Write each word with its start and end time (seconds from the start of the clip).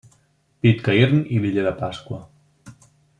Pitcairn 0.65 1.21
i 1.37 1.43
l'illa 1.43 1.65
de 1.69 1.75
Pasqua. 1.85 2.21